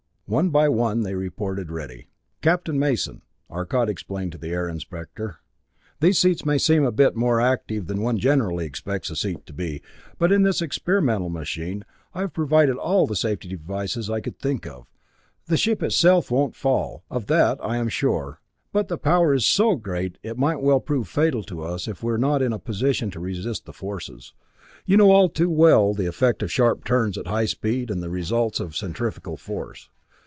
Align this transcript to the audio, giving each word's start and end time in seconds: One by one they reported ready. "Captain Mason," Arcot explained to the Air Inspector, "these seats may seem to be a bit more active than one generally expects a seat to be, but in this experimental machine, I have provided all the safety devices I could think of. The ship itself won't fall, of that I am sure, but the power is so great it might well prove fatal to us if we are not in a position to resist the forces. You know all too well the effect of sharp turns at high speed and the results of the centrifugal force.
One 0.27 0.49
by 0.49 0.69
one 0.69 1.01
they 1.01 1.13
reported 1.13 1.69
ready. 1.69 2.07
"Captain 2.41 2.79
Mason," 2.79 3.21
Arcot 3.49 3.89
explained 3.89 4.31
to 4.31 4.37
the 4.37 4.51
Air 4.51 4.69
Inspector, 4.69 5.35
"these 5.99 6.19
seats 6.19 6.45
may 6.45 6.57
seem 6.57 6.83
to 6.83 6.89
be 6.89 7.03
a 7.03 7.03
bit 7.09 7.15
more 7.17 7.41
active 7.41 7.87
than 7.87 7.99
one 8.01 8.17
generally 8.17 8.65
expects 8.65 9.09
a 9.09 9.17
seat 9.17 9.45
to 9.47 9.51
be, 9.51 9.81
but 10.17 10.31
in 10.31 10.43
this 10.43 10.61
experimental 10.61 11.27
machine, 11.27 11.83
I 12.15 12.21
have 12.21 12.31
provided 12.33 12.77
all 12.77 13.05
the 13.05 13.17
safety 13.17 13.49
devices 13.49 14.09
I 14.09 14.21
could 14.21 14.39
think 14.39 14.65
of. 14.65 14.87
The 15.47 15.57
ship 15.57 15.83
itself 15.83 16.31
won't 16.31 16.55
fall, 16.55 17.03
of 17.11 17.25
that 17.25 17.57
I 17.61 17.75
am 17.75 17.89
sure, 17.89 18.39
but 18.71 18.87
the 18.87 18.97
power 18.97 19.33
is 19.33 19.45
so 19.45 19.75
great 19.75 20.17
it 20.23 20.37
might 20.37 20.61
well 20.61 20.79
prove 20.79 21.09
fatal 21.09 21.43
to 21.43 21.61
us 21.61 21.89
if 21.89 22.01
we 22.03 22.11
are 22.13 22.17
not 22.17 22.41
in 22.41 22.53
a 22.53 22.57
position 22.57 23.11
to 23.11 23.19
resist 23.19 23.65
the 23.65 23.73
forces. 23.73 24.31
You 24.85 24.95
know 24.95 25.11
all 25.11 25.27
too 25.27 25.49
well 25.49 25.93
the 25.93 26.05
effect 26.05 26.41
of 26.41 26.49
sharp 26.49 26.85
turns 26.85 27.17
at 27.17 27.27
high 27.27 27.43
speed 27.47 27.91
and 27.91 28.01
the 28.01 28.09
results 28.09 28.61
of 28.61 28.69
the 28.69 28.77
centrifugal 28.77 29.35
force. 29.35 29.89